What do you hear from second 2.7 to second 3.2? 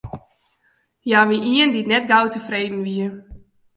wie.